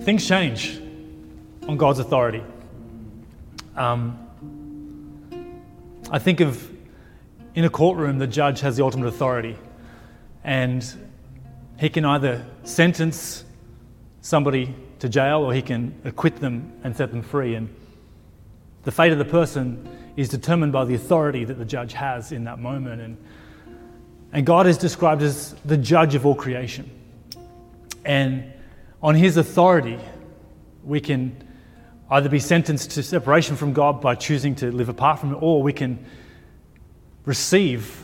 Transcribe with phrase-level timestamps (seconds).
[0.00, 0.80] things change
[1.68, 2.42] on God's authority.
[3.76, 4.18] Um,
[6.10, 6.70] I think of
[7.54, 9.56] in a courtroom, the judge has the ultimate authority,
[10.42, 10.84] and
[11.78, 13.44] he can either sentence
[14.20, 17.54] somebody to jail or he can acquit them and set them free.
[17.54, 17.72] And
[18.82, 22.44] the fate of the person is determined by the authority that the judge has in
[22.44, 23.00] that moment.
[23.00, 23.16] And,
[24.32, 26.90] and God is described as the judge of all creation.
[28.04, 28.52] And
[29.04, 29.98] on his authority,
[30.82, 31.36] we can
[32.10, 35.62] either be sentenced to separation from God by choosing to live apart from Him, or
[35.62, 36.06] we can
[37.26, 38.02] receive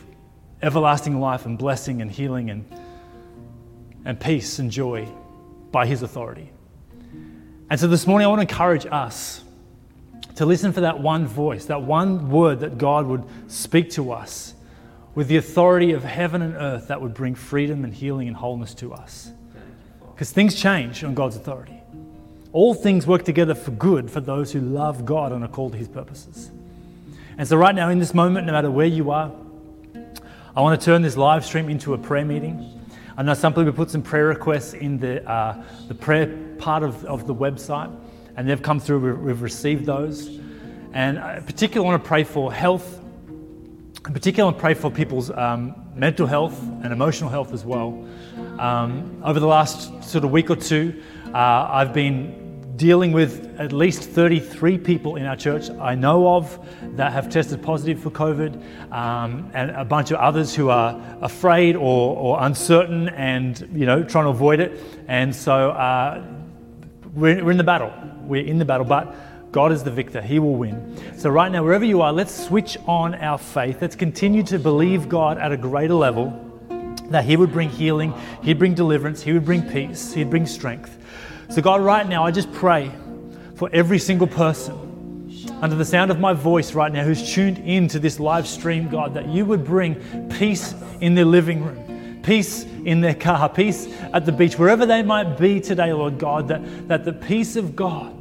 [0.60, 2.70] everlasting life and blessing and healing and,
[4.04, 5.08] and peace and joy
[5.72, 6.52] by His authority.
[7.70, 9.42] And so this morning, I want to encourage us
[10.34, 14.52] to listen for that one voice, that one word that God would speak to us
[15.14, 18.74] with the authority of heaven and earth that would bring freedom and healing and wholeness
[18.74, 19.32] to us.
[20.20, 21.80] Because things change on God's authority.
[22.52, 25.78] All things work together for good for those who love God and are called to
[25.78, 26.50] his purposes.
[27.38, 29.32] And so, right now, in this moment, no matter where you are,
[30.54, 32.86] I want to turn this live stream into a prayer meeting.
[33.16, 36.26] I know some people put some prayer requests in the, uh, the prayer
[36.58, 37.90] part of, of the website,
[38.36, 39.16] and they've come through.
[39.16, 40.38] We've received those.
[40.92, 43.00] And I particularly want to pray for health.
[44.06, 47.62] In particular, I want to pray for people's um, mental health and emotional health as
[47.62, 48.02] well.
[48.58, 50.98] Um, over the last sort of week or two,
[51.34, 56.58] uh, I've been dealing with at least 33 people in our church I know of
[56.96, 61.76] that have tested positive for COVID, um, and a bunch of others who are afraid
[61.76, 64.80] or, or, uncertain and you know trying to avoid it.
[65.06, 66.24] And so uh,
[67.12, 67.92] we're, we're in the battle.
[68.22, 69.14] We're in the battle, but
[69.52, 70.22] God is the victor.
[70.22, 70.96] He will win.
[71.18, 73.78] So, right now, wherever you are, let's switch on our faith.
[73.80, 76.46] Let's continue to believe God at a greater level
[77.06, 80.96] that He would bring healing, He'd bring deliverance, He would bring peace, He'd bring strength.
[81.48, 82.92] So, God, right now, I just pray
[83.56, 84.86] for every single person
[85.60, 89.14] under the sound of my voice right now who's tuned into this live stream, God,
[89.14, 94.24] that you would bring peace in their living room, peace in their car, peace at
[94.24, 98.16] the beach, wherever they might be today, Lord God, that, that the peace of God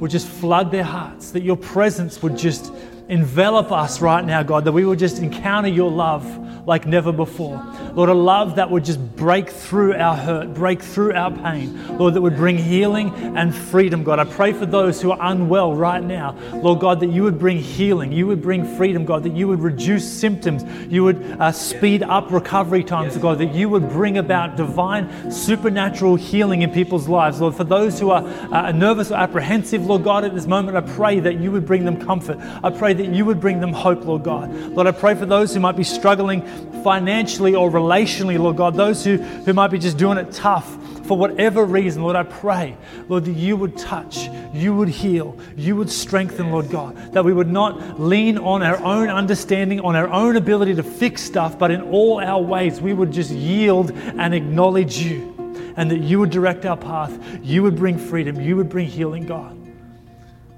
[0.00, 2.72] would just flood their hearts, that your presence would just
[3.10, 6.24] envelop us right now, God, that we would just encounter your love
[6.66, 7.60] like never before.
[7.94, 11.98] Lord, a love that would just break through our hurt, break through our pain.
[11.98, 14.20] Lord, that would bring healing and freedom, God.
[14.20, 16.36] I pray for those who are unwell right now.
[16.52, 19.60] Lord God, that you would bring healing, you would bring freedom, God, that you would
[19.60, 24.56] reduce symptoms, you would uh, speed up recovery times, God, that you would bring about
[24.56, 27.40] divine supernatural healing in people's lives.
[27.40, 30.82] Lord, for those who are uh, nervous or apprehensive, Lord God, at this moment, I
[30.82, 32.38] pray that you would bring them comfort.
[32.62, 34.50] I pray that you would bring them hope, Lord God.
[34.50, 36.42] Lord, I pray for those who might be struggling
[36.82, 40.76] financially or relationally, Lord God, those who, who might be just doing it tough
[41.10, 42.76] for whatever reason, Lord, I pray,
[43.08, 47.32] Lord, that you would touch, you would heal, you would strengthen, Lord God, that we
[47.32, 51.72] would not lean on our own understanding, on our own ability to fix stuff, but
[51.72, 55.34] in all our ways, we would just yield and acknowledge you,
[55.76, 59.26] and that you would direct our path, you would bring freedom, you would bring healing,
[59.26, 59.58] God.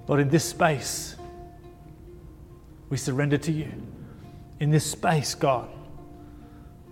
[0.06, 1.12] Lord, in this space,
[2.92, 3.72] we surrender to you.
[4.60, 5.66] In this space, God,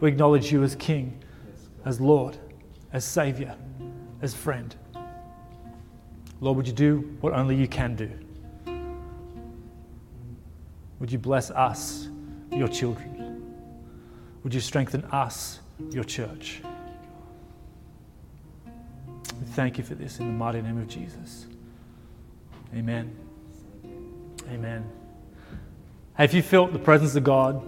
[0.00, 1.22] we acknowledge you as King,
[1.84, 2.38] as Lord,
[2.94, 3.54] as Savior,
[4.22, 4.74] as friend.
[6.40, 8.10] Lord, would you do what only you can do?
[11.00, 12.08] Would you bless us,
[12.50, 13.52] your children?
[14.42, 16.62] Would you strengthen us, your church?
[18.64, 21.44] We thank you for this in the mighty name of Jesus.
[22.74, 23.14] Amen.
[24.48, 24.90] Amen.
[26.20, 27.66] If you felt the presence of God,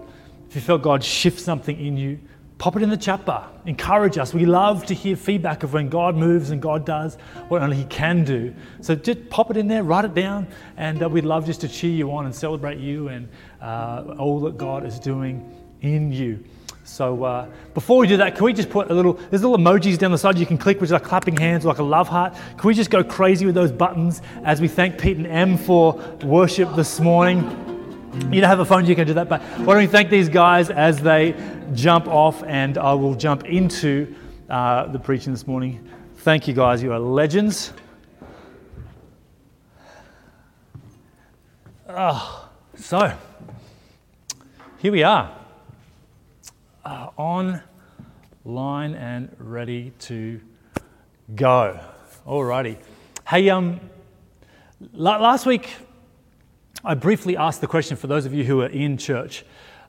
[0.50, 2.20] if you felt God shift something in you,
[2.58, 3.48] pop it in the chat bar.
[3.64, 4.34] Encourage us.
[4.34, 7.16] We love to hear feedback of when God moves and God does
[7.48, 8.54] what only He can do.
[8.82, 10.46] So just pop it in there, write it down,
[10.76, 13.26] and uh, we'd love just to cheer you on and celebrate you and
[13.62, 16.44] uh, all that God is doing in you.
[16.84, 19.96] So uh, before we do that, can we just put a little, there's little emojis
[19.96, 22.34] down the side you can click, which are clapping hands, like a love heart.
[22.58, 25.94] Can we just go crazy with those buttons as we thank Pete and Em for
[26.22, 27.71] worship this morning?
[28.14, 29.28] You don't have a phone, you can do that.
[29.28, 31.34] But why don't we thank these guys as they
[31.72, 34.14] jump off, and I will jump into
[34.50, 35.88] uh, the preaching this morning.
[36.18, 36.82] Thank you, guys.
[36.82, 37.72] You are legends.
[41.88, 43.16] Oh, so,
[44.78, 45.34] here we are,
[46.84, 47.62] uh, on
[48.44, 50.40] line and ready to
[51.34, 51.80] go.
[52.26, 52.76] Alrighty.
[53.26, 53.80] Hey, um,
[54.92, 55.76] last week
[56.84, 59.44] I briefly asked the question for those of you who were in church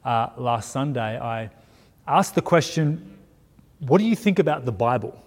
[0.05, 1.19] uh, last Sunday.
[1.19, 1.49] I
[2.07, 3.17] asked the question,
[3.79, 5.19] What do you think about the Bible?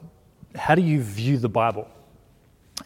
[0.55, 1.89] How do you view the Bible?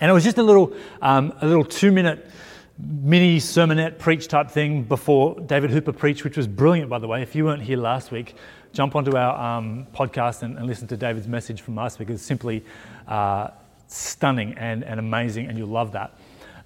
[0.01, 2.31] And it was just a little, um, a little two minute
[2.79, 7.21] mini sermonette preach type thing before David Hooper preached, which was brilliant, by the way.
[7.21, 8.35] If you weren't here last week,
[8.73, 12.09] jump onto our um, podcast and, and, listen to David's message from last week.
[12.09, 12.65] It's simply
[13.07, 13.49] uh,
[13.89, 16.15] stunning and, and amazing, and you'll love that.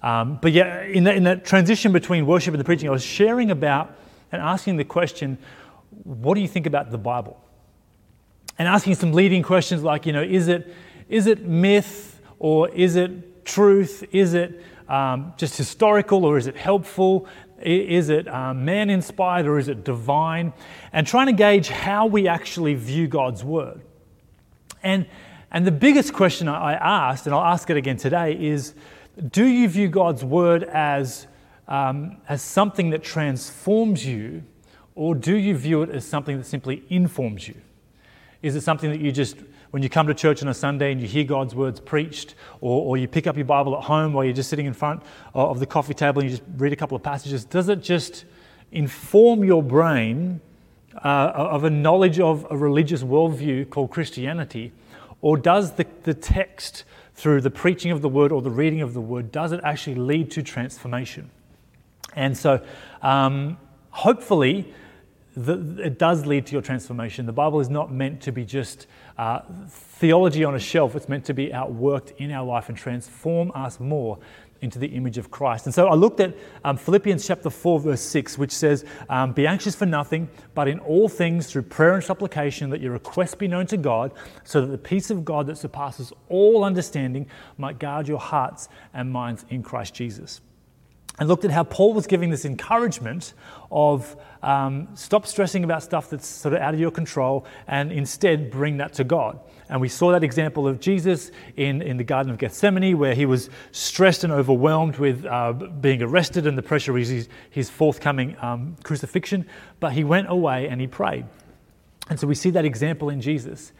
[0.05, 3.03] Um, but yeah, in that, in that transition between worship and the preaching, I was
[3.03, 3.97] sharing about
[4.31, 5.39] and asking the question,
[6.03, 7.41] what do you think about the Bible?
[8.59, 10.71] And asking some leading questions like, you know, is it,
[11.09, 14.07] is it myth or is it truth?
[14.11, 17.27] Is it um, just historical or is it helpful?
[17.59, 20.53] Is it um, man inspired or is it divine?
[20.93, 23.81] And trying to gauge how we actually view God's word.
[24.83, 25.07] And,
[25.49, 28.75] and the biggest question I asked, and I'll ask it again today, is
[29.29, 31.27] do you view God's word as,
[31.67, 34.43] um, as something that transforms you,
[34.95, 37.55] or do you view it as something that simply informs you?
[38.41, 39.37] Is it something that you just
[39.71, 42.81] when you come to church on a Sunday and you hear God's words preached, or,
[42.85, 45.03] or you pick up your Bible at home while you're just sitting in front
[45.33, 48.23] of the coffee table and you just read a couple of passages, does it just
[48.71, 50.39] inform your brain
[51.03, 54.71] uh, of a knowledge of a religious worldview called Christianity?
[55.19, 56.85] Or does the, the text,
[57.15, 59.95] through the preaching of the word or the reading of the word, does it actually
[59.95, 61.31] lead to transformation?
[62.13, 62.63] And so,
[63.01, 63.57] um,
[63.89, 64.73] hopefully,
[65.35, 67.25] the, it does lead to your transformation.
[67.25, 71.25] The Bible is not meant to be just uh, theology on a shelf, it's meant
[71.25, 74.19] to be outworked in our life and transform us more
[74.61, 75.65] into the image of Christ.
[75.65, 79.47] And so I looked at um, Philippians chapter 4, verse 6, which says, um, Be
[79.47, 83.47] anxious for nothing, but in all things through prayer and supplication, that your requests be
[83.47, 84.13] known to God,
[84.43, 89.11] so that the peace of God that surpasses all understanding might guard your hearts and
[89.11, 90.41] minds in Christ Jesus
[91.19, 93.33] and looked at how Paul was giving this encouragement
[93.71, 98.51] of um, stop stressing about stuff that's sort of out of your control and instead
[98.51, 99.39] bring that to God.
[99.69, 103.25] And we saw that example of Jesus in, in the Garden of Gethsemane, where he
[103.25, 108.37] was stressed and overwhelmed with uh, being arrested and the pressure of his, his forthcoming
[108.41, 109.45] um, crucifixion.
[109.79, 111.25] But he went away and he prayed.
[112.09, 113.71] And so we see that example in Jesus.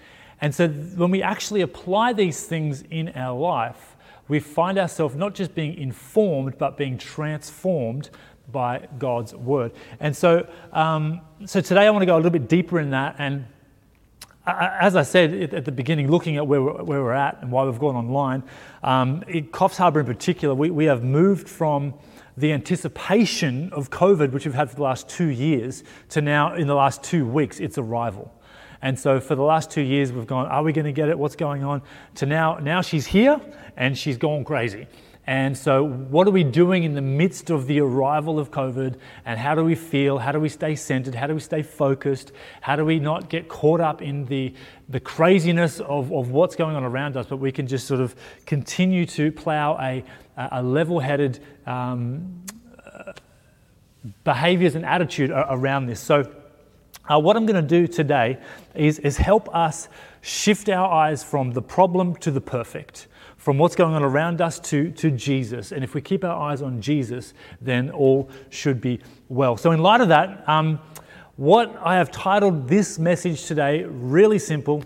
[0.42, 3.96] And so when we actually apply these things in our life,
[4.28, 8.10] we find ourselves not just being informed, but being transformed
[8.52, 9.72] by God's word.
[10.00, 13.16] And so, um, so today I want to go a little bit deeper in that.
[13.20, 13.46] And
[14.48, 17.96] as I said at the beginning, looking at where we're, at and why we've gone
[17.96, 18.44] online,
[18.84, 21.94] um, in Coffs Harbour in particular, we, we have moved from
[22.38, 26.68] the anticipation of COVID, which we've had for the last two years, to now in
[26.68, 28.32] the last two weeks, its arrival.
[28.82, 31.18] And so for the last two years, we've gone, are we going to get it?
[31.18, 31.82] What's going on?
[32.16, 33.42] To now, now she's here
[33.78, 34.88] and she's gone crazy.
[35.28, 38.96] And so, what are we doing in the midst of the arrival of COVID?
[39.26, 40.20] And how do we feel?
[40.20, 41.16] How do we stay centered?
[41.16, 42.32] How do we stay focused?
[42.62, 44.54] How do we not get caught up in the,
[44.88, 48.16] the craziness of, of what's going on around us, but we can just sort of
[48.46, 50.04] continue to plow a,
[50.38, 52.44] a level headed um,
[54.24, 56.00] behaviors and attitude around this?
[56.00, 56.32] So,
[57.08, 58.40] uh, what I'm going to do today
[58.74, 59.90] is, is help us
[60.22, 63.08] shift our eyes from the problem to the perfect,
[63.46, 65.72] from what's going on around us to, to Jesus.
[65.72, 69.00] And if we keep our eyes on Jesus, then all should be
[69.30, 69.56] well.
[69.56, 70.80] So, in light of that, um,
[71.36, 74.84] what I have titled this message today, really simple,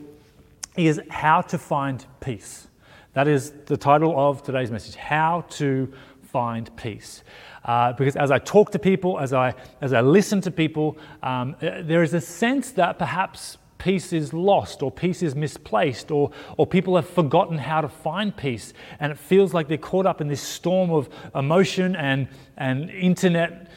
[0.75, 2.67] is How to Find Peace.
[3.13, 5.93] That is the title of today's message How to
[6.23, 7.23] Find Peace.
[7.63, 11.55] Uh, because as I talk to people, as I, as I listen to people, um,
[11.61, 16.29] uh, there is a sense that perhaps peace is lost or peace is misplaced or,
[16.57, 18.73] or people have forgotten how to find peace.
[18.99, 23.71] And it feels like they're caught up in this storm of emotion and, and internet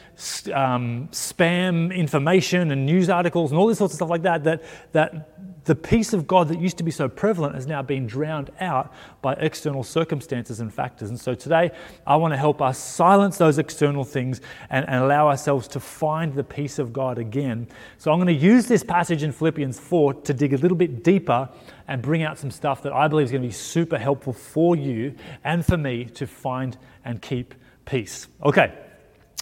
[0.53, 4.63] um, spam information and news articles and all this sorts of stuff like that, that,
[4.91, 5.33] that
[5.65, 8.93] the peace of God that used to be so prevalent has now been drowned out
[9.21, 11.09] by external circumstances and factors.
[11.09, 11.71] And so today,
[12.05, 16.33] I want to help us silence those external things and, and allow ourselves to find
[16.33, 17.67] the peace of God again.
[17.97, 21.03] So I'm going to use this passage in Philippians 4 to dig a little bit
[21.03, 21.47] deeper
[21.87, 24.75] and bring out some stuff that I believe is going to be super helpful for
[24.75, 27.53] you and for me to find and keep
[27.85, 28.27] peace.
[28.43, 28.73] Okay.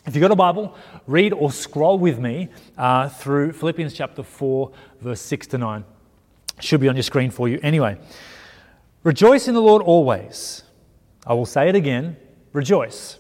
[0.06, 0.76] If you've got a Bible,
[1.08, 5.86] read or scroll with me uh, through Philippians chapter 4, verse 6 to 9.
[6.60, 7.58] Should be on your screen for you.
[7.64, 7.98] Anyway,
[9.04, 10.64] rejoice in the Lord always.
[11.26, 12.18] I will say it again
[12.52, 13.20] rejoice.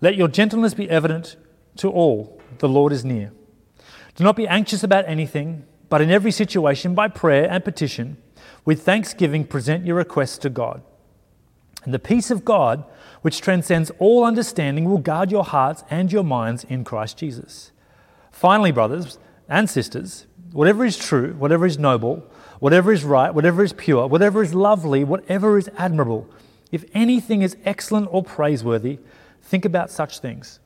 [0.00, 1.36] Let your gentleness be evident
[1.76, 2.40] to all.
[2.58, 3.30] The Lord is near.
[4.16, 8.16] Do not be anxious about anything, but in every situation, by prayer and petition,
[8.64, 10.80] with thanksgiving, present your requests to God.
[11.84, 12.86] And the peace of God,
[13.20, 17.72] which transcends all understanding, will guard your hearts and your minds in Christ Jesus.
[18.30, 19.18] Finally, brothers
[19.50, 22.26] and sisters, whatever is true, whatever is noble,
[22.58, 26.26] whatever is right, whatever is pure, whatever is lovely, whatever is admirable,
[26.70, 28.98] If anything is excellent or praiseworthy,
[29.42, 30.58] think about such things.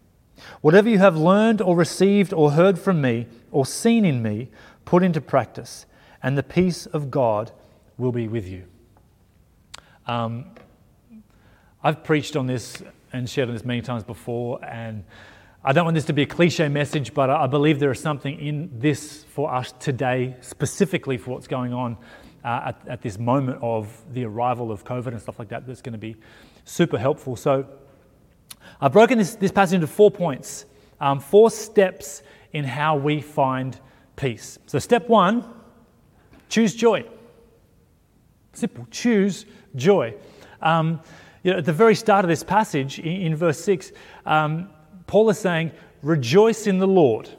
[0.60, 4.48] Whatever you have learned or received or heard from me or seen in me,
[4.86, 5.84] put into practice,
[6.22, 7.52] and the peace of God
[7.98, 8.64] will be with you.
[10.06, 10.46] Um,
[11.82, 15.04] I've preached on this and shared on this many times before, and
[15.62, 18.38] I don't want this to be a cliche message, but I believe there is something
[18.38, 21.96] in this for us today, specifically for what's going on
[22.44, 25.82] uh, at, at, this moment of the arrival of COVID and stuff like that, that's
[25.82, 26.14] going to be
[26.64, 27.34] super helpful.
[27.34, 27.66] So
[28.80, 30.66] I've broken this, this passage into four points,
[31.00, 33.80] um, four steps in how we find
[34.16, 34.58] peace.
[34.66, 35.44] So, step one
[36.48, 37.04] choose joy.
[38.52, 40.14] Simple, choose joy.
[40.62, 41.00] Um,
[41.42, 43.92] you know, at the very start of this passage, in, in verse 6,
[44.24, 44.70] um,
[45.06, 47.30] Paul is saying, Rejoice in the Lord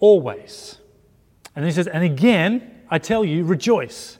[0.00, 0.78] always.
[1.56, 4.18] And he says, And again, I tell you, rejoice.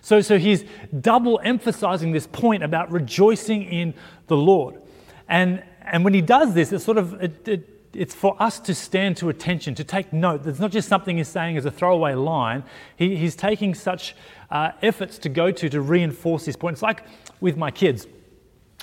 [0.00, 0.64] So, so he's
[1.00, 3.94] double emphasizing this point about rejoicing in
[4.28, 4.80] the Lord.
[5.28, 8.74] And, and when he does this, it's sort of, it, it, it's for us to
[8.74, 10.46] stand to attention, to take note.
[10.46, 12.64] It's not just something he's saying as a throwaway line.
[12.96, 14.14] He, he's taking such
[14.50, 16.74] uh, efforts to go to to reinforce this point.
[16.74, 17.04] It's like
[17.40, 18.06] with my kids.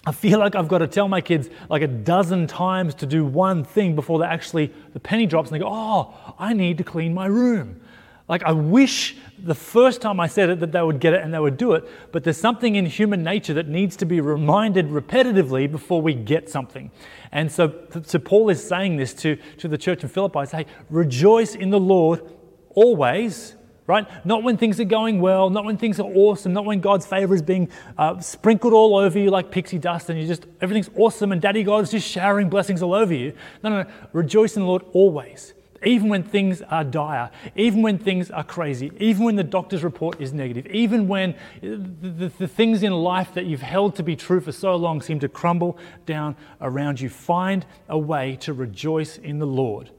[0.05, 3.24] I feel like I've got to tell my kids like a dozen times to do
[3.24, 6.84] one thing before they actually, the penny drops and they go, oh, I need to
[6.84, 7.79] clean my room.
[8.27, 11.34] Like, I wish the first time I said it that they would get it and
[11.34, 14.89] they would do it, but there's something in human nature that needs to be reminded
[14.89, 16.89] repetitively before we get something.
[17.34, 21.56] And so, so Paul is saying this to, to the church in Philippi say, rejoice
[21.56, 22.22] in the Lord
[22.70, 23.56] always,
[23.88, 24.08] right?
[24.25, 27.36] Not when things are going well, not when things are awesome, not when God's favor
[27.36, 31.34] is being uh, sprinkled all over you like pixie dust and you just, everything's awesome
[31.34, 33.34] and Daddy God is just showering blessings all over you.
[33.63, 33.89] No, no, no.
[34.13, 35.53] Rejoice in the Lord always
[35.86, 40.20] even when things are dire, even when things are crazy, even when the doctor's report
[40.22, 44.16] is negative, even when the, the, the, things in life that you've held to be
[44.16, 49.18] true for so long seem to crumble down around you, find a way to rejoice
[49.18, 49.90] in the Lord.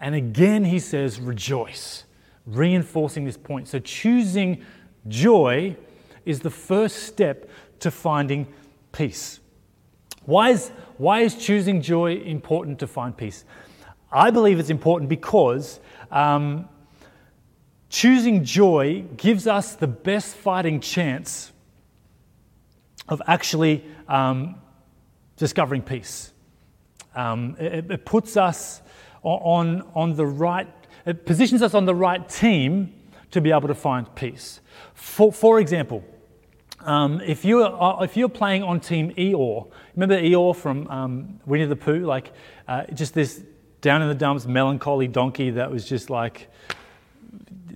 [0.00, 2.04] And again, he says, rejoice,
[2.46, 3.68] reinforcing this point.
[3.68, 4.64] So choosing
[5.08, 5.76] joy
[6.24, 7.48] is the first step
[7.80, 8.46] to finding
[8.92, 9.40] peace.
[10.24, 13.44] Why is, why is choosing joy important to find peace?
[14.14, 15.80] I believe it's important because
[16.12, 16.68] um,
[17.88, 21.50] choosing joy gives us the best fighting chance
[23.08, 24.54] of actually um,
[25.36, 26.32] discovering peace.
[27.16, 28.82] Um, it, it, puts us
[29.22, 30.68] on, on the right,
[31.04, 32.94] it positions us on the right team
[33.32, 34.60] to be able to find peace.
[34.94, 36.04] For, for example,
[36.80, 41.64] um, if, you're, uh, if you're playing on Team Eeyore, remember Eeyore from um, Winnie
[41.66, 42.04] the Pooh?
[42.04, 42.32] Like,
[42.68, 43.42] uh, just this
[43.84, 46.50] down in the dumps, melancholy donkey that was just like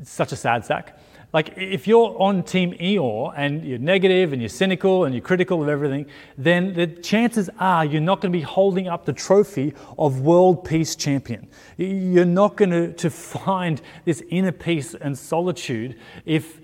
[0.02, 0.98] such a sad sack.
[1.34, 5.62] Like, if you're on Team Eeyore and you're negative and you're cynical and you're critical
[5.62, 6.06] of everything,
[6.38, 10.64] then the chances are you're not going to be holding up the trophy of World
[10.64, 11.46] Peace Champion.
[11.76, 16.62] You're not going to, to find this inner peace and solitude if,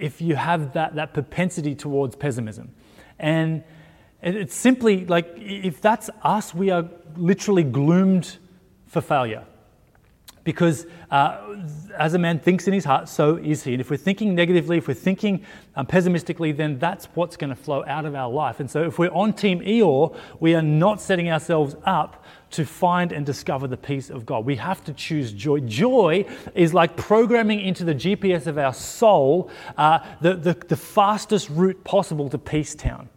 [0.00, 2.74] if you have that, that propensity towards pessimism.
[3.20, 3.62] And
[4.20, 8.38] it's simply like if that's us, we are literally gloomed
[8.94, 9.44] for failure.
[10.44, 11.56] Because uh,
[11.98, 13.72] as a man thinks in his heart, so is he.
[13.72, 17.56] And if we're thinking negatively, if we're thinking um, pessimistically, then that's what's going to
[17.56, 18.60] flow out of our life.
[18.60, 23.10] And so if we're on Team Eeyore, we are not setting ourselves up to find
[23.10, 24.44] and discover the peace of God.
[24.44, 25.60] We have to choose joy.
[25.60, 31.48] Joy is like programming into the GPS of our soul uh, the, the, the fastest
[31.48, 33.08] route possible to Peace Town.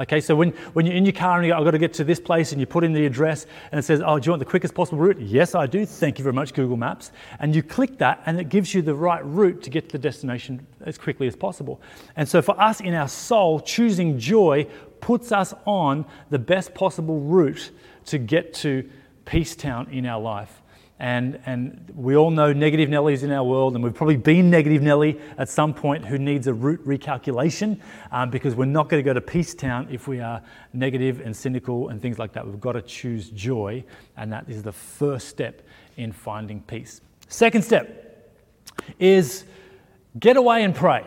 [0.00, 1.92] Okay, so when, when you're in your car and you go, I've got to get
[1.94, 4.32] to this place and you put in the address and it says, Oh, do you
[4.32, 5.20] want the quickest possible route?
[5.20, 5.84] Yes, I do.
[5.84, 7.12] Thank you very much, Google Maps.
[7.38, 9.98] And you click that and it gives you the right route to get to the
[9.98, 11.82] destination as quickly as possible.
[12.16, 14.66] And so for us in our soul, choosing joy
[15.02, 17.70] puts us on the best possible route
[18.06, 18.88] to get to
[19.26, 20.59] Peace Town in our life.
[21.00, 24.82] And, and we all know negative Nellies in our world, and we've probably been negative
[24.82, 27.80] Nelly at some point who needs a route recalculation
[28.12, 30.42] um, because we're not going to go to Peace Town if we are
[30.74, 32.46] negative and cynical and things like that.
[32.46, 33.82] We've got to choose joy,
[34.18, 35.62] and that is the first step
[35.96, 37.00] in finding peace.
[37.28, 38.36] Second step
[38.98, 39.44] is
[40.18, 41.06] get away and pray.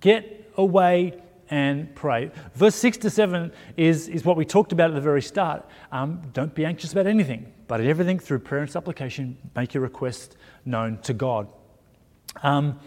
[0.00, 2.30] Get away and pray.
[2.54, 5.68] Verse 6 to 7 is, is what we talked about at the very start.
[5.92, 9.82] Um, don't be anxious about anything but in everything, through prayer and supplication, make your
[9.82, 11.48] request known to God.
[12.42, 12.78] Um,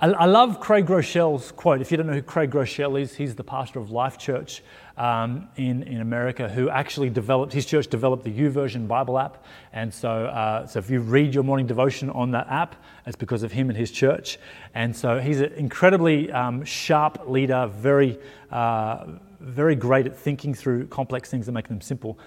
[0.00, 1.80] I, I, love Craig Groeschel's quote.
[1.80, 4.62] If you don't know who Craig Groeschel is, he's the pastor of Life Church
[4.96, 9.44] um, in, in America who actually developed, his church developed the YouVersion Bible app.
[9.72, 12.76] And so, uh, so if you read your morning devotion on that app,
[13.06, 14.38] it's because of him and his church.
[14.74, 18.18] And so he's an incredibly um, sharp leader, very,
[18.50, 19.06] uh,
[19.40, 22.18] very great at thinking through complex things and making them simple.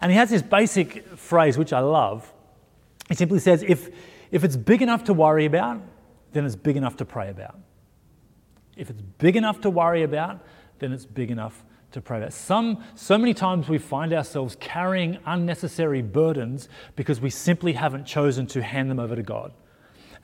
[0.00, 2.32] And he has this basic phrase, which I love.
[3.08, 3.88] He simply says, if,
[4.30, 5.80] if it's big enough to worry about,
[6.32, 7.58] then it's big enough to pray about.
[8.76, 10.44] If it's big enough to worry about,
[10.78, 12.32] then it's big enough to pray about.
[12.32, 18.46] Some, so many times we find ourselves carrying unnecessary burdens because we simply haven't chosen
[18.48, 19.52] to hand them over to God.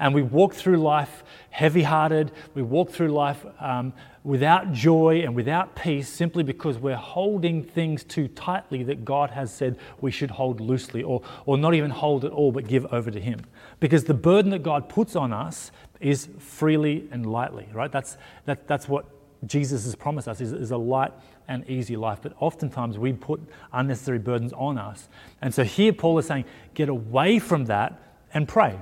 [0.01, 3.93] And we walk through life heavy hearted, we walk through life um,
[4.25, 9.53] without joy and without peace simply because we're holding things too tightly that God has
[9.53, 13.11] said we should hold loosely or, or not even hold at all but give over
[13.11, 13.41] to Him.
[13.79, 17.93] Because the burden that God puts on us is freely and lightly, right?
[17.93, 18.17] That's,
[18.47, 19.07] that, that's what
[19.47, 21.13] Jesus has promised us is, is a light
[21.49, 22.21] and easy life.
[22.23, 23.41] But oftentimes we put
[23.73, 25.09] unnecessary burdens on us.
[25.43, 28.01] And so here Paul is saying, get away from that
[28.33, 28.79] and pray.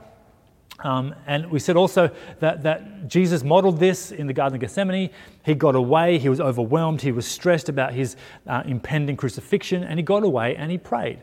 [0.81, 5.11] Um, and we said also that, that Jesus modeled this in the Garden of Gethsemane.
[5.45, 9.99] He got away, he was overwhelmed, he was stressed about his uh, impending crucifixion, and
[9.99, 11.21] he got away and he prayed.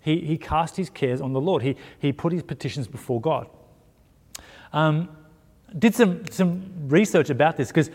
[0.00, 3.48] He, he cast his cares on the Lord, he, he put his petitions before God.
[4.72, 5.08] Um,
[5.78, 7.90] did some, some research about this because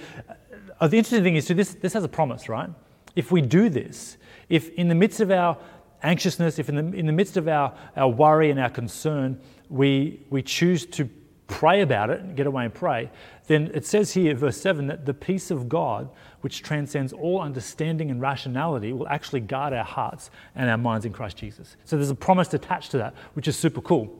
[0.79, 2.70] uh, the interesting thing is, too, this, this has a promise, right?
[3.15, 4.17] If we do this,
[4.50, 5.58] if in the midst of our
[6.03, 9.39] anxiousness, if in the, in the midst of our, our worry and our concern,
[9.70, 11.10] we, we choose to
[11.51, 13.12] pray about it get away and pray,
[13.48, 18.10] then it says here, verse 7, that the peace of God, which transcends all understanding
[18.10, 21.75] and rationality, will actually guard our hearts and our minds in Christ Jesus.
[21.84, 24.17] So there's a promise attached to that, which is super cool.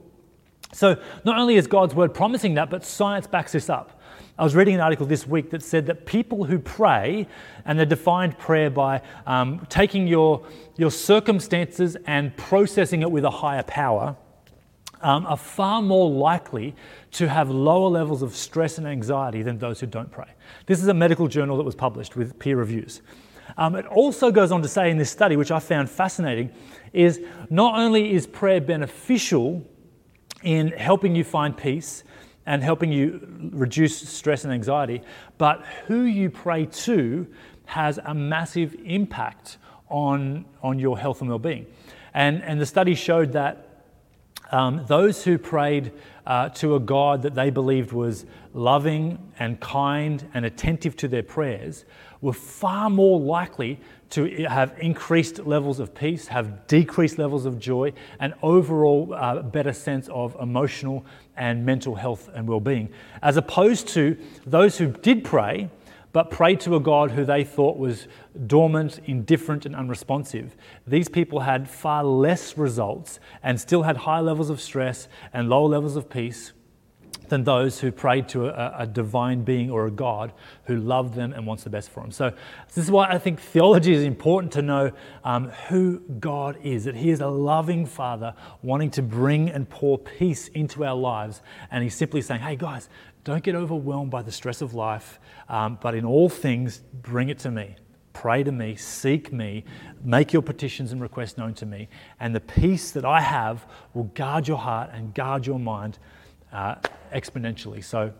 [0.74, 4.01] So not only is God's word promising that, but science backs this up.
[4.38, 7.28] I was reading an article this week that said that people who pray,
[7.66, 10.46] and they defined prayer by um, taking your,
[10.78, 14.16] your circumstances and processing it with a higher power,
[15.02, 16.76] um, are far more likely
[17.12, 20.30] to have lower levels of stress and anxiety than those who don't pray.
[20.66, 23.02] This is a medical journal that was published with peer reviews.
[23.58, 26.52] Um, it also goes on to say in this study, which I found fascinating,
[26.94, 29.68] is not only is prayer beneficial
[30.44, 32.04] in helping you find peace
[32.46, 35.02] and helping you reduce stress and anxiety,
[35.38, 37.28] but who you pray to
[37.66, 39.58] has a massive impact
[39.90, 41.66] on, on your health and well being.
[42.14, 43.68] And, and the study showed that
[44.52, 45.94] um, those who prayed
[46.26, 51.24] uh, to a God that they believed was loving and kind and attentive to their
[51.24, 51.86] prayers
[52.20, 53.80] were far more likely
[54.12, 59.72] to have increased levels of peace, have decreased levels of joy, and overall uh, better
[59.72, 62.90] sense of emotional and mental health and well being,
[63.22, 65.70] as opposed to those who did pray
[66.14, 68.08] but prayed to a God who they thought was
[68.48, 70.58] dormant, indifferent, and unresponsive.
[70.86, 75.66] These people had far less results and still had high levels of stress and low
[75.66, 76.52] levels of peace
[77.32, 80.34] than those who prayed to a, a, divine being or a God
[80.66, 82.12] who loved them and wants the best for them.
[82.12, 82.34] So,
[82.68, 84.92] this is why I think theology is important to know
[85.24, 89.98] um, who God is, that He is a loving Father wanting to bring and pour
[89.98, 91.42] peace into our lives.
[91.72, 92.90] And He's simply saying, hey, guys,
[93.24, 97.40] don't get overwhelmed by the stress of life, um, but in all things, bring it
[97.40, 97.76] to me.
[98.14, 99.64] Pray to me, seek me,
[100.04, 101.88] make your petitions and requests known to me,
[102.20, 105.98] and the peace that I have will guard your heart and guard your mind
[106.52, 106.76] uh,
[107.14, 107.84] exponentially.
[107.84, 108.14] So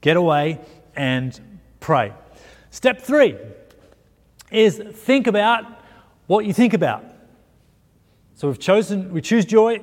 [0.00, 0.60] get away
[0.96, 1.38] and
[1.80, 2.12] pray.
[2.70, 3.36] Step three
[4.50, 5.64] is think about
[6.26, 7.04] what you think about.
[8.34, 9.80] So we've chosen, we choose joy,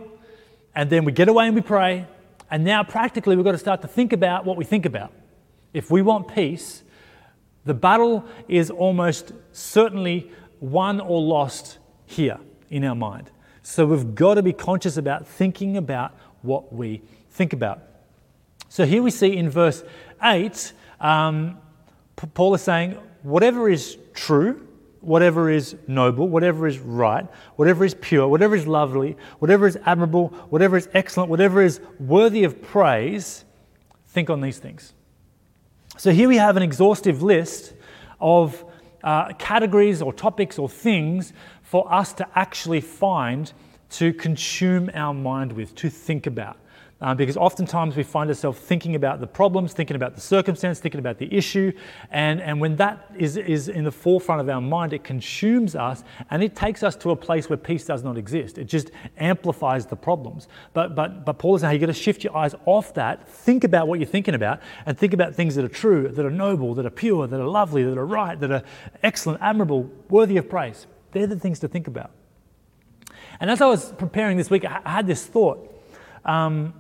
[0.74, 2.08] and then we get away and we pray,
[2.50, 5.12] and now practically we've got to start to think about what we think about.
[5.74, 6.84] If we want peace,
[7.66, 13.30] the battle is almost certainly won or lost here in our mind.
[13.62, 17.02] So we've got to be conscious about thinking about what we
[17.38, 17.84] think about.
[18.68, 19.84] So here we see in verse
[20.22, 21.58] 8, um,
[22.34, 24.68] Paul is saying, whatever is true,
[25.02, 30.30] whatever is noble, whatever is right, whatever is pure, whatever is lovely, whatever is admirable,
[30.50, 33.46] whatever is excellent, whatever is worthy of praise,
[34.08, 34.94] think on these things.
[35.98, 37.74] So here we have an exhaustive list
[38.20, 38.66] of
[39.04, 43.54] uh, categories or topics or things for us to actually find
[43.90, 46.58] to consume our mind with, to think about.
[47.00, 51.00] Uh, because oftentimes we find ourselves thinking about the problems, thinking about the circumstance, thinking
[51.00, 51.72] about the issue,
[52.10, 56.04] and, and when that is, is in the forefront of our mind, it consumes us
[56.32, 58.58] and it takes us to a place where peace does not exist.
[58.58, 60.48] It just amplifies the problems.
[60.74, 63.64] But, but, but Paul is saying you've got to shift your eyes off that, think
[63.64, 66.74] about what you're thinking about, and think about things that are true, that are noble,
[66.74, 68.64] that are pure, that are lovely, that are right, that are
[69.04, 70.88] excellent, admirable, worthy of praise.
[71.12, 72.10] They're the things to think about.
[73.40, 75.76] And as I was preparing this week, I had this thought.
[76.26, 76.74] Um,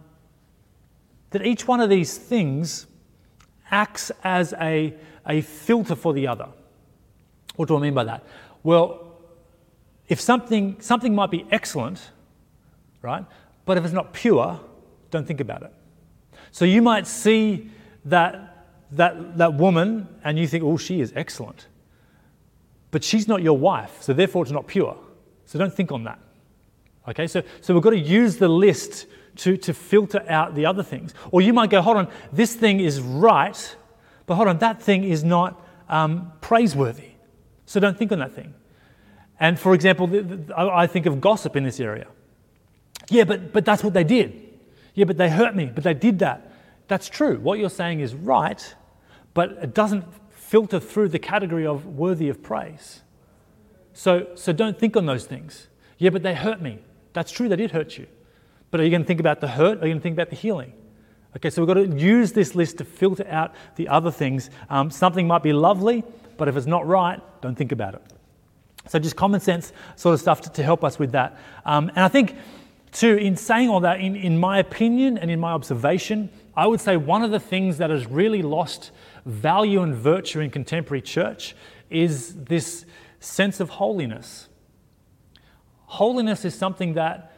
[1.32, 2.88] that each one of these things
[3.70, 4.94] acts as a,
[5.28, 6.48] a filter for the other.
[7.56, 8.24] What do I mean by that?
[8.64, 9.08] Well,
[10.08, 12.12] if something, something might be excellent,
[13.02, 13.26] right,
[13.66, 14.60] but if it's not pure,
[15.12, 15.74] don't think about it.
[16.52, 17.70] So you might see
[18.06, 21.68] that, that, that woman and you think, oh, she is excellent.
[22.92, 24.98] But she's not your wife, so therefore it's not pure.
[25.46, 26.20] So don't think on that.
[27.08, 30.84] Okay, so, so we've got to use the list to, to filter out the other
[30.84, 31.14] things.
[31.32, 33.76] Or you might go, hold on, this thing is right,
[34.26, 37.12] but hold on, that thing is not um, praiseworthy.
[37.66, 38.54] So don't think on that thing.
[39.40, 40.10] And for example,
[40.56, 42.08] I think of gossip in this area.
[43.10, 44.44] Yeah, but, but that's what they did.
[44.94, 46.52] Yeah, but they hurt me, but they did that.
[46.88, 47.38] That's true.
[47.38, 48.76] What you're saying is right,
[49.34, 53.02] but it doesn't filter through the category of worthy of praise.
[53.94, 55.68] So, so don't think on those things.
[55.98, 56.80] Yeah, but they hurt me.
[57.14, 58.08] That's true, they did hurt you.
[58.72, 59.80] But are you going to think about the hurt?
[59.80, 60.74] Are you going to think about the healing?
[61.36, 64.50] Okay, so we've got to use this list to filter out the other things.
[64.70, 66.04] Um, something might be lovely,
[66.38, 68.02] but if it's not right, don't think about it.
[68.88, 71.38] So just common sense sort of stuff to, to help us with that.
[71.66, 72.36] Um, and I think,
[72.92, 76.82] too, in saying all that, in, in my opinion and in my observation, I would
[76.82, 78.92] say one of the things that has really lost
[79.26, 81.56] value and virtue in contemporary church
[81.90, 82.86] is this
[83.20, 84.48] sense of holiness.
[85.86, 87.34] Holiness is something that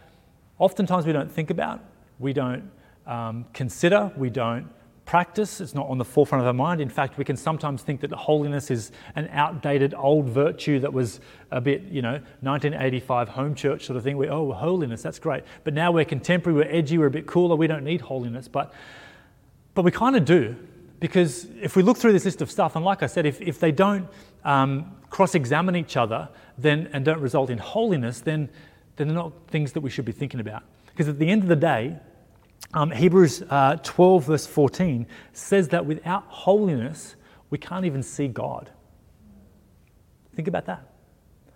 [0.60, 1.82] oftentimes we don't think about,
[2.20, 2.70] we don't
[3.08, 4.70] um, consider, we don't
[5.10, 5.60] practice.
[5.60, 6.82] It's not on the forefront of our mind.
[6.82, 11.20] In fact, we can sometimes think that holiness is an outdated old virtue that was
[11.50, 14.18] a bit, you know, 1985 home church sort of thing.
[14.18, 15.46] We, oh, holiness, that's great.
[15.64, 18.48] But now we're contemporary, we're edgy, we're a bit cooler, we don't need holiness.
[18.48, 18.72] But,
[19.74, 20.56] but we kind of do.
[21.00, 23.60] Because if we look through this list of stuff, and like I said, if, if
[23.60, 24.08] they don't
[24.44, 28.50] um, cross examine each other then, and don't result in holiness, then
[29.00, 30.64] then they're not things that we should be thinking about.
[30.88, 31.98] Because at the end of the day,
[32.74, 37.16] um, Hebrews uh, 12, verse 14, says that without holiness,
[37.50, 38.70] we can't even see God.
[40.36, 40.86] Think about that.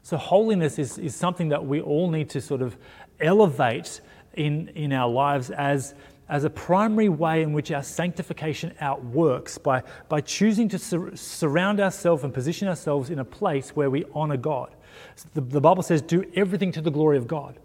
[0.04, 2.78] So, holiness is, is something that we all need to sort of
[3.20, 4.00] elevate
[4.36, 5.96] in, in our lives as,
[6.30, 11.82] as a primary way in which our sanctification outworks by, by choosing to sur- surround
[11.82, 14.74] ourselves and position ourselves in a place where we honor God.
[15.34, 17.60] The, the Bible says, do everything to the glory of God.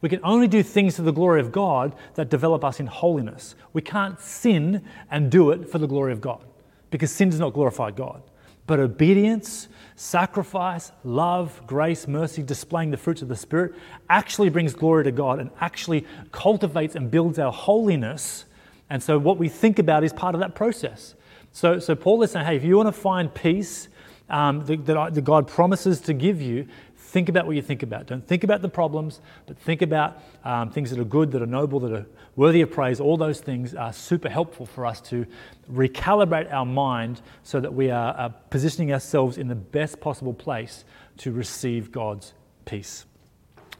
[0.00, 3.54] We can only do things to the glory of God that develop us in holiness.
[3.72, 6.44] We can't sin and do it for the glory of God
[6.90, 8.22] because sin does not glorify God.
[8.66, 13.74] But obedience, sacrifice, love, grace, mercy, displaying the fruits of the Spirit
[14.08, 18.44] actually brings glory to God and actually cultivates and builds our holiness.
[18.88, 21.14] And so, what we think about is part of that process.
[21.50, 23.88] So, so Paul is saying, hey, if you want to find peace
[24.32, 26.66] um, that, that God promises to give you,
[26.96, 28.06] think about what you think about.
[28.06, 31.46] Don't think about the problems, but think about um, things that are good, that are
[31.46, 33.00] noble, that are worthy of praise.
[33.00, 35.26] All those things are super helpful for us to
[35.70, 40.84] recalibrate our mind so that we are, are positioning ourselves in the best possible place
[41.18, 42.32] to receive God's
[42.64, 43.04] peace.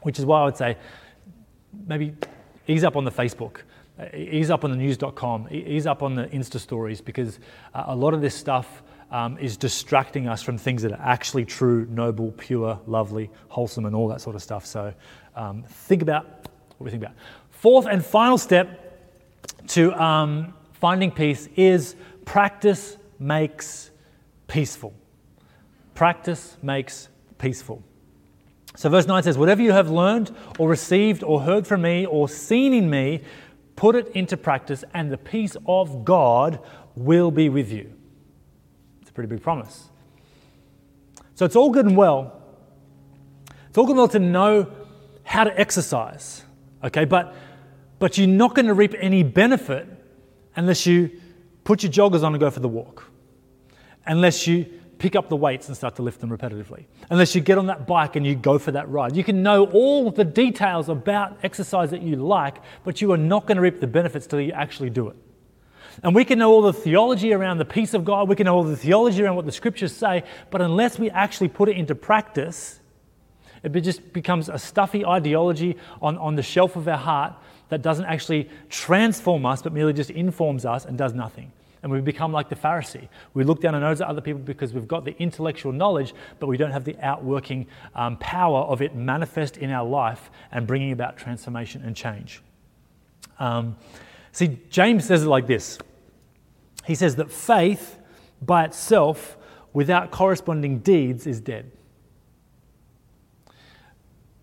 [0.03, 0.77] Which is why I would say
[1.87, 2.15] maybe
[2.69, 3.63] ease up on the Facebook
[4.15, 7.39] ease up on the news.com, ease up on the Insta stories, because
[7.75, 8.83] uh, a lot of this stuff
[9.13, 13.95] um, is distracting us from things that are actually true, noble, pure, lovely, wholesome, and
[13.95, 14.65] all that sort of stuff.
[14.67, 14.93] So
[15.37, 16.25] um, think about
[16.79, 17.15] what we think about.
[17.51, 18.79] Fourth and final step
[19.69, 21.95] to um, finding peace is
[22.25, 23.91] practice makes
[24.49, 24.95] peaceful.
[25.95, 27.83] Practice makes peaceful.
[28.75, 32.27] So, verse 9 says, Whatever you have learned or received or heard from me or
[32.27, 33.21] seen in me,
[33.77, 36.59] put it into practice, and the peace of God
[36.97, 37.93] will be with you
[39.13, 39.91] a pretty big promise.
[41.35, 42.43] So it's all good and well.
[43.69, 44.73] It's all good and well to know
[45.25, 46.45] how to exercise,
[46.83, 47.05] okay?
[47.05, 47.35] But,
[47.99, 49.87] but you're not going to reap any benefit
[50.57, 51.11] unless you
[51.65, 53.11] put your joggers on and go for the walk,
[54.07, 54.67] unless you
[54.99, 57.87] pick up the weights and start to lift them repetitively, unless you get on that
[57.87, 59.17] bike and you go for that ride.
[59.17, 63.47] You can know all the details about exercise that you like, but you are not
[63.47, 65.17] going to reap the benefits till you actually do it.
[66.03, 68.55] And we can know all the theology around the peace of God, we can know
[68.57, 71.95] all the theology around what the scriptures say, but unless we actually put it into
[71.95, 72.81] practice,
[73.63, 77.35] It just becomes a stuffy ideology on, on the shelf of our heart
[77.69, 81.53] that doesn't actually transform us, but merely just informs us and does nothing.
[81.83, 83.09] And we become like the Pharisee.
[83.35, 86.47] We look down our nose at other people because we've got the intellectual knowledge, but
[86.47, 90.93] we don't have the outworking um, power of it manifest in our life and bringing
[90.93, 92.41] about transformation and change.
[93.39, 93.77] Um,
[94.33, 95.79] see, James says it like this
[96.87, 97.99] He says that faith
[98.41, 99.37] by itself,
[99.73, 101.71] without corresponding deeds, is dead.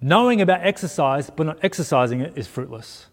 [0.02, 3.08] Knowing about exercise but not exercising it is fruitless.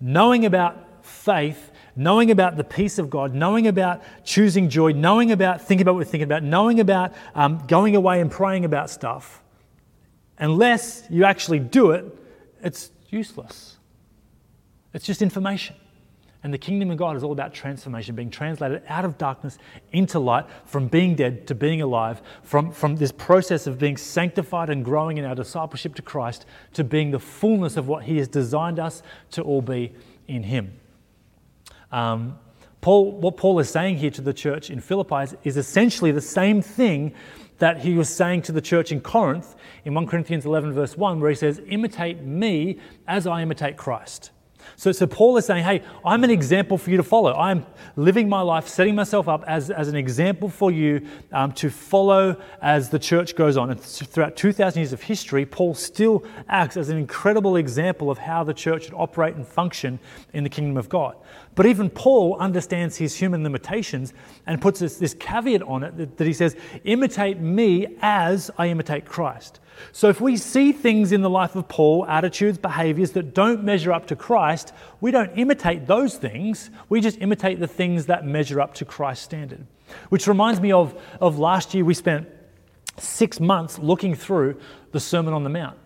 [0.00, 5.60] Knowing about faith knowing about the peace of God, knowing about choosing joy, knowing about
[5.60, 9.42] thinking about what we're thinking about, knowing about um, going away and praying about stuff,
[10.38, 12.04] unless you actually do it,
[12.62, 13.76] it's useless.
[14.92, 15.76] It's just information.
[16.44, 19.56] And the kingdom of God is all about transformation, being translated out of darkness
[19.92, 24.68] into light, from being dead to being alive, from, from this process of being sanctified
[24.68, 28.28] and growing in our discipleship to Christ to being the fullness of what He has
[28.28, 29.94] designed us to all be
[30.28, 30.78] in Him.
[31.90, 32.38] Um,
[32.82, 36.20] Paul, what Paul is saying here to the church in Philippi is, is essentially the
[36.20, 37.14] same thing
[37.56, 39.54] that he was saying to the church in Corinth
[39.86, 44.30] in 1 Corinthians 11, verse 1, where he says, Imitate me as I imitate Christ.
[44.76, 47.32] So, so Paul is saying, hey, I'm an example for you to follow.
[47.34, 47.64] I'm
[47.96, 52.40] living my life, setting myself up as, as an example for you um, to follow
[52.60, 53.70] as the church goes on.
[53.70, 58.44] And throughout 2,000 years of history, Paul still acts as an incredible example of how
[58.44, 59.98] the church should operate and function
[60.32, 61.16] in the kingdom of God.
[61.54, 64.12] But even Paul understands his human limitations
[64.46, 68.68] and puts this, this caveat on it that, that he says, imitate me as I
[68.68, 69.60] imitate Christ.
[69.92, 73.92] So if we see things in the life of Paul, attitudes, behaviors that don't measure
[73.92, 76.70] up to Christ, we don't imitate those things.
[76.88, 79.66] We just imitate the things that measure up to Christ's standard.
[80.08, 82.28] Which reminds me of, of last year, we spent
[82.98, 84.60] six months looking through
[84.92, 85.76] the Sermon on the Mount,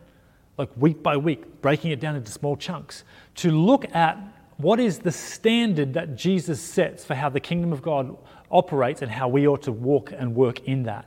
[0.57, 3.05] like week by week, breaking it down into small chunks,
[3.37, 4.19] to look at
[4.59, 8.17] what is the standard that Jesus sets for how the kingdom of God
[8.51, 11.07] operates and how we ought to walk and work in that.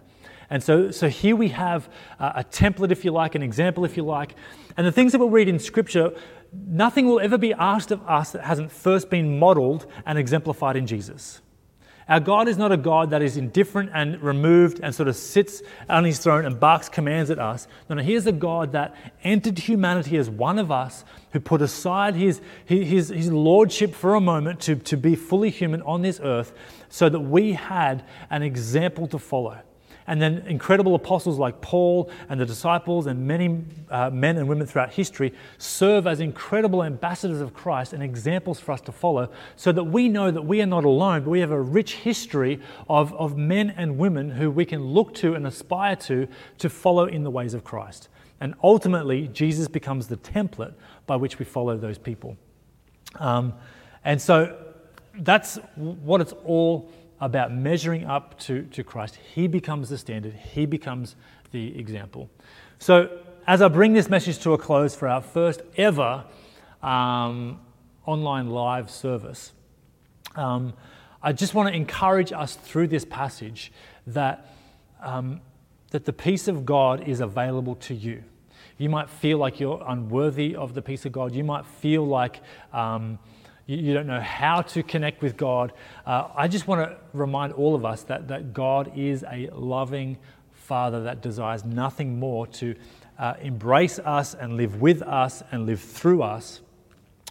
[0.51, 4.03] And so, so here we have a template, if you like, an example, if you
[4.03, 4.35] like.
[4.75, 6.11] And the things that we'll read in Scripture,
[6.51, 10.85] nothing will ever be asked of us that hasn't first been modeled and exemplified in
[10.85, 11.41] Jesus.
[12.09, 15.61] Our God is not a God that is indifferent and removed and sort of sits
[15.87, 17.69] on his throne and barks commands at us.
[17.89, 22.15] No, no, here's a God that entered humanity as one of us, who put aside
[22.15, 26.51] his, his, his lordship for a moment to, to be fully human on this earth
[26.89, 29.61] so that we had an example to follow.
[30.11, 34.67] And then incredible apostles like Paul and the disciples and many uh, men and women
[34.67, 39.71] throughout history serve as incredible ambassadors of Christ and examples for us to follow so
[39.71, 43.13] that we know that we are not alone, but we have a rich history of,
[43.13, 47.23] of men and women who we can look to and aspire to to follow in
[47.23, 48.09] the ways of Christ.
[48.41, 50.73] And ultimately, Jesus becomes the template
[51.07, 52.35] by which we follow those people.
[53.15, 53.53] Um,
[54.03, 54.57] and so
[55.19, 56.91] that's what it's all
[57.21, 59.17] about measuring up to, to Christ.
[59.33, 61.15] He becomes the standard, He becomes
[61.51, 62.29] the example.
[62.79, 66.25] So, as I bring this message to a close for our first ever
[66.81, 67.59] um,
[68.05, 69.53] online live service,
[70.35, 70.73] um,
[71.23, 73.71] I just want to encourage us through this passage
[74.07, 74.53] that,
[75.01, 75.41] um,
[75.91, 78.23] that the peace of God is available to you.
[78.77, 81.35] You might feel like you're unworthy of the peace of God.
[81.35, 82.41] You might feel like
[82.73, 83.19] um,
[83.71, 85.71] you, you don't know how to connect with God.
[86.05, 90.17] Uh, I just want to remind all of us that, that God is a loving
[90.51, 92.75] Father that desires nothing more to
[93.17, 96.61] uh, embrace us and live with us and live through us,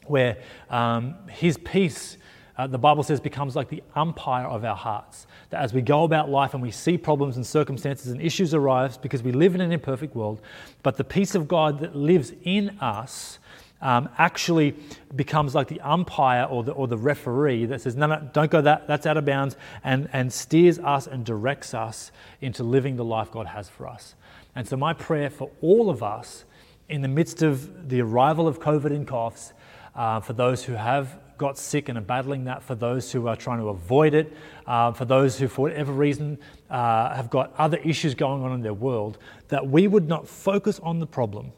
[0.07, 0.39] where
[0.71, 2.17] um, His peace.
[2.57, 5.27] Uh, the Bible says becomes like the umpire of our hearts.
[5.49, 8.99] That as we go about life and we see problems and circumstances and issues arise
[8.99, 10.43] because we live in an imperfect world,
[10.83, 13.39] but the peace of God that lives in us
[13.83, 14.75] um, actually
[15.15, 18.61] becomes like the umpire or the, or the referee that says, no, no, don't go
[18.61, 23.05] that, that's out of bounds, and, and steers us and directs us into living the
[23.05, 24.15] life God has for us.
[24.55, 26.45] And so, my prayer for all of us
[26.89, 29.53] in the midst of the arrival of COVID and coughs,
[29.95, 33.37] uh, for those who have got sick and are battling that, for those who are
[33.37, 36.39] trying to avoid it, uh, for those who, for whatever reason,
[36.69, 40.81] uh, have got other issues going on in their world, that we would not focus
[40.81, 41.53] on the problem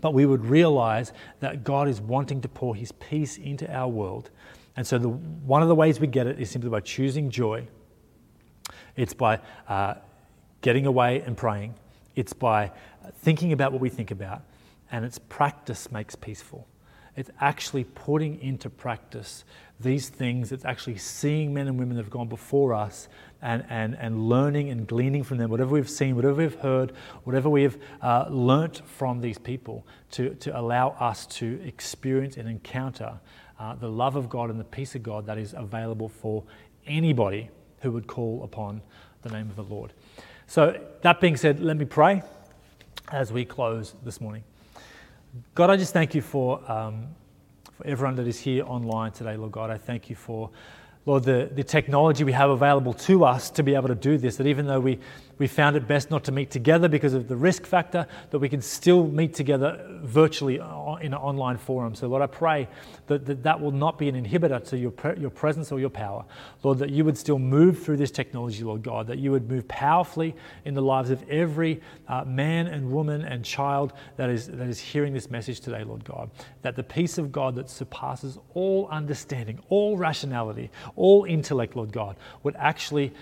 [0.00, 4.30] but we would realize that God is wanting to pour His peace into our world.
[4.76, 7.66] And so, the, one of the ways we get it is simply by choosing joy.
[8.96, 9.94] It's by uh,
[10.60, 11.74] getting away and praying.
[12.14, 12.72] It's by
[13.18, 14.42] thinking about what we think about.
[14.92, 16.66] And it's practice makes peaceful.
[17.16, 19.44] It's actually putting into practice
[19.80, 20.52] these things.
[20.52, 23.08] It's actually seeing men and women that have gone before us
[23.42, 26.92] and, and, and learning and gleaning from them, whatever we've seen, whatever we've heard,
[27.24, 32.48] whatever we have uh, learnt from these people, to, to allow us to experience and
[32.48, 33.18] encounter
[33.58, 36.44] uh, the love of God and the peace of God that is available for
[36.86, 38.82] anybody who would call upon
[39.22, 39.92] the name of the Lord.
[40.46, 42.22] So, that being said, let me pray
[43.12, 44.42] as we close this morning.
[45.54, 47.08] God, I just thank you for, um,
[47.76, 49.70] for everyone that is here online today, Lord God.
[49.70, 50.50] I thank you for
[51.06, 54.36] Lord, the, the technology we have available to us to be able to do this,
[54.36, 54.98] that even though we,
[55.40, 58.48] we found it best not to meet together because of the risk factor, that we
[58.50, 61.94] can still meet together virtually in an online forum.
[61.94, 62.68] So, Lord, I pray
[63.06, 66.26] that that, that will not be an inhibitor to your, your presence or your power.
[66.62, 69.66] Lord, that you would still move through this technology, Lord God, that you would move
[69.66, 74.68] powerfully in the lives of every uh, man and woman and child that is, that
[74.68, 76.30] is hearing this message today, Lord God.
[76.60, 82.16] That the peace of God that surpasses all understanding, all rationality, all intellect, Lord God,
[82.42, 83.14] would actually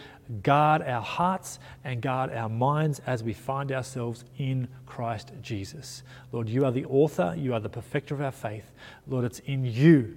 [0.42, 6.02] guard our hearts and guard our minds as we find ourselves in Christ Jesus.
[6.32, 8.72] Lord, you are the author, you are the perfecter of our faith.
[9.06, 10.14] Lord, it's in you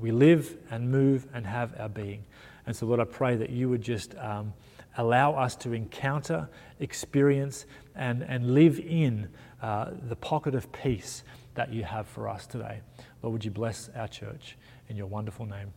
[0.00, 2.24] we live and move and have our being.
[2.66, 4.52] And so, Lord, I pray that you would just um,
[4.96, 6.48] allow us to encounter,
[6.80, 9.28] experience, and, and live in
[9.62, 12.80] uh, the pocket of peace that you have for us today.
[13.22, 14.56] Lord, would you bless our church
[14.88, 15.72] in your wonderful name?